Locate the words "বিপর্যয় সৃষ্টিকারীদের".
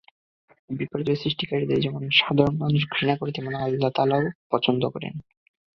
0.69-1.79